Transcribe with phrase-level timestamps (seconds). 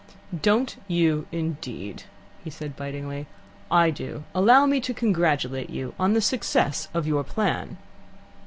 [0.41, 2.05] "Don't you indeed?"
[2.43, 3.27] he said bitingly.
[3.69, 4.23] "I do.
[4.33, 7.77] Allow me to congratulate you on the success of your plan."